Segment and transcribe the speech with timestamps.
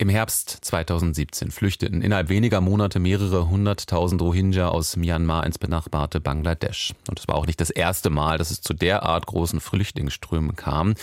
[0.00, 6.94] Im Herbst 2017 flüchteten innerhalb weniger Monate mehrere hunderttausend Rohingya aus Myanmar ins benachbarte Bangladesch.
[7.06, 10.94] Und es war auch nicht das erste Mal, dass es zu derart großen Flüchtlingsströmen kam.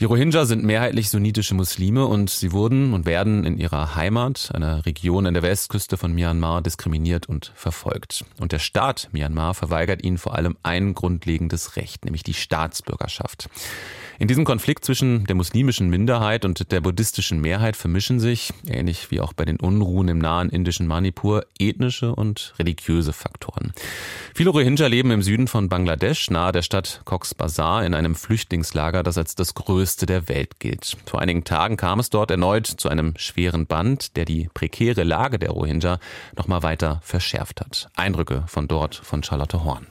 [0.00, 4.84] Die Rohingya sind mehrheitlich sunnitische Muslime und sie wurden und werden in ihrer Heimat, einer
[4.86, 8.24] Region an der Westküste von Myanmar, diskriminiert und verfolgt.
[8.40, 13.48] Und der Staat Myanmar verweigert ihnen vor allem ein grundlegendes Recht, nämlich die Staatsbürgerschaft.
[14.18, 19.20] In diesem Konflikt zwischen der muslimischen Minderheit und der buddhistischen Mehrheit vermischen sich, ähnlich wie
[19.20, 23.72] auch bei den Unruhen im nahen indischen Manipur, ethnische und religiöse Faktoren.
[24.34, 29.02] Viele Rohingya leben im Süden von Bangladesch, nahe der Stadt Cox's Bazar, in einem Flüchtlingslager,
[29.02, 30.96] das als das größte der Welt gilt.
[31.06, 35.38] Vor einigen Tagen kam es dort erneut zu einem schweren Band, der die prekäre Lage
[35.38, 35.98] der Rohingya
[36.36, 37.88] noch mal weiter verschärft hat.
[37.96, 39.86] Eindrücke von dort von Charlotte Horn.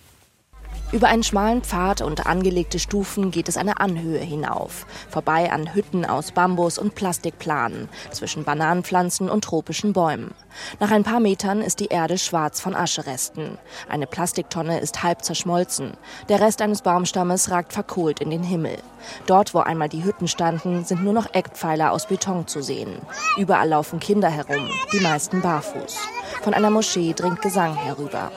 [0.92, 6.06] Über einen schmalen Pfad und angelegte Stufen geht es eine Anhöhe hinauf, vorbei an Hütten
[6.06, 10.34] aus Bambus und Plastikplanen, zwischen Bananenpflanzen und tropischen Bäumen.
[10.80, 13.58] Nach ein paar Metern ist die Erde schwarz von Ascheresten.
[13.90, 15.94] Eine Plastiktonne ist halb zerschmolzen.
[16.30, 18.78] Der Rest eines Baumstammes ragt verkohlt in den Himmel.
[19.26, 23.02] Dort, wo einmal die Hütten standen, sind nur noch Eckpfeiler aus Beton zu sehen.
[23.38, 25.98] Überall laufen Kinder herum, die meisten barfuß.
[26.44, 28.32] Von einer Moschee dringt Gesang herüber.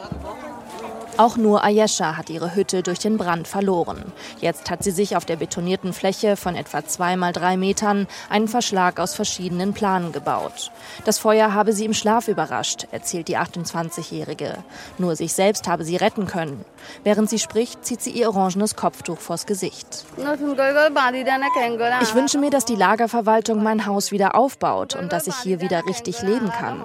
[1.18, 4.12] Auch nur Ayesha hat ihre Hütte durch den Brand verloren.
[4.40, 8.46] Jetzt hat sie sich auf der betonierten Fläche von etwa zwei mal drei Metern einen
[8.46, 10.70] Verschlag aus verschiedenen Planen gebaut.
[11.04, 14.58] Das Feuer habe sie im Schlaf überrascht, erzählt die 28-Jährige.
[14.98, 16.64] Nur sich selbst habe sie retten können.
[17.02, 20.04] Während sie spricht, zieht sie ihr orangenes Kopftuch vors Gesicht.
[20.16, 25.84] Ich wünsche mir, dass die Lagerverwaltung mein Haus wieder aufbaut und dass ich hier wieder
[25.84, 26.80] richtig leben kann.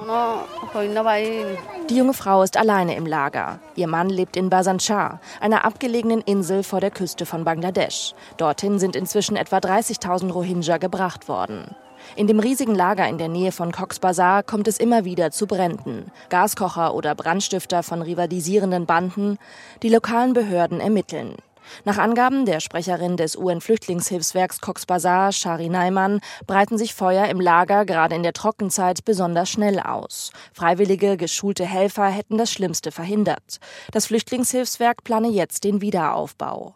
[1.89, 3.59] Die junge Frau ist alleine im Lager.
[3.75, 8.13] Ihr Mann lebt in Basanchar, einer abgelegenen Insel vor der Küste von Bangladesch.
[8.37, 11.75] Dorthin sind inzwischen etwa 30.000 Rohingya gebracht worden.
[12.15, 15.47] In dem riesigen Lager in der Nähe von Cox's Bazar kommt es immer wieder zu
[15.47, 16.11] Bränden.
[16.29, 19.37] Gaskocher oder Brandstifter von rivalisierenden Banden.
[19.81, 21.35] Die lokalen Behörden ermitteln.
[21.85, 27.85] Nach Angaben der Sprecherin des UN-Flüchtlingshilfswerks Cox's Bazar, Shari Neiman, breiten sich Feuer im Lager
[27.85, 30.31] gerade in der Trockenzeit besonders schnell aus.
[30.53, 33.59] Freiwillige, geschulte Helfer hätten das Schlimmste verhindert.
[33.91, 36.75] Das Flüchtlingshilfswerk plane jetzt den Wiederaufbau.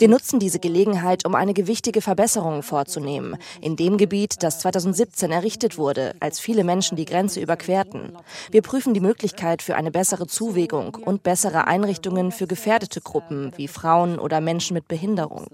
[0.00, 5.76] Wir nutzen diese Gelegenheit, um eine gewichtige Verbesserung vorzunehmen in dem Gebiet, das 2017 errichtet
[5.76, 8.16] wurde, als viele Menschen die Grenze überquerten.
[8.52, 13.66] Wir prüfen die Möglichkeit für eine bessere Zuwägung und bessere Einrichtungen für gefährdete Gruppen wie
[13.66, 15.48] Frauen oder Menschen mit Behinderung.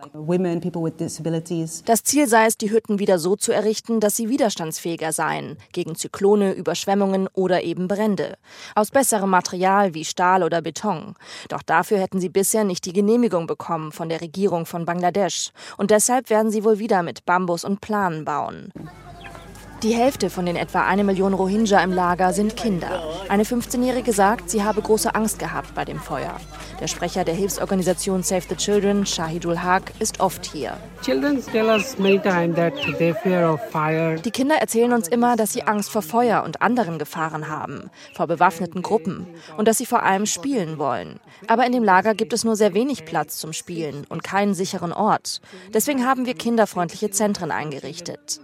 [1.86, 5.94] Das Ziel sei es, die Hütten wieder so zu errichten, dass sie widerstandsfähiger seien gegen
[5.94, 8.36] Zyklone, Überschwemmungen oder eben Brände.
[8.74, 11.14] Aus besserem Material wie Stahl oder Beton.
[11.48, 15.52] Doch dafür hätten sie bisher bisher nicht die Genehmigung bekommen von der Regierung von Bangladesch.
[15.76, 18.72] Und deshalb werden sie wohl wieder mit Bambus und Planen bauen.
[19.84, 23.00] Die Hälfte von den etwa eine Million Rohingya im Lager sind Kinder.
[23.28, 26.40] Eine 15-Jährige sagt, sie habe große Angst gehabt bei dem Feuer.
[26.80, 30.78] Der Sprecher der Hilfsorganisation Save the Children, Shahidul Haq, ist oft hier.
[34.24, 38.26] Die Kinder erzählen uns immer, dass sie Angst vor Feuer und anderen Gefahren haben, vor
[38.26, 39.26] bewaffneten Gruppen
[39.58, 41.20] und dass sie vor allem spielen wollen.
[41.48, 44.92] Aber in dem Lager gibt es nur sehr wenig Platz zum Spielen und keinen sicheren
[44.92, 45.42] Ort.
[45.74, 48.40] Deswegen haben wir kinderfreundliche Zentren eingerichtet.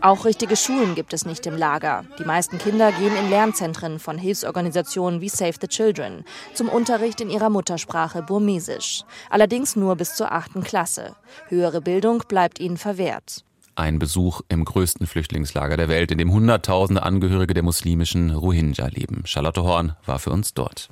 [0.00, 2.06] Auch richtige Schulen gibt es nicht im Lager.
[2.18, 7.28] Die meisten Kinder gehen in Lernzentren von Hilfsorganisationen wie Save the Children zum Unterricht in
[7.28, 9.02] ihrer Muttersprache Burmesisch.
[9.28, 11.16] Allerdings nur bis zur achten Klasse.
[11.48, 13.44] Höhere Bildung bleibt ihnen verwehrt.
[13.74, 19.24] Ein Besuch im größten Flüchtlingslager der Welt, in dem Hunderttausende Angehörige der muslimischen Rohingya leben.
[19.26, 20.88] Charlotte Horn war für uns dort.